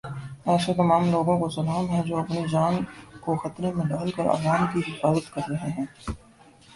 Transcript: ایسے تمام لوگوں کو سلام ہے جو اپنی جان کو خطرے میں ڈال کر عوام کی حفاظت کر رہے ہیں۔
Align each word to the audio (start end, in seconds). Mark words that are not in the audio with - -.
ایسے 0.45 0.73
تمام 0.73 1.11
لوگوں 1.11 1.37
کو 1.39 1.49
سلام 1.49 1.89
ہے 1.89 2.01
جو 2.05 2.17
اپنی 2.17 2.43
جان 2.51 2.77
کو 3.19 3.35
خطرے 3.35 3.71
میں 3.73 3.85
ڈال 3.85 4.11
کر 4.11 4.25
عوام 4.25 4.65
کی 4.73 4.79
حفاظت 4.79 5.33
کر 5.33 5.41
رہے 5.49 5.69
ہیں۔ 5.69 5.85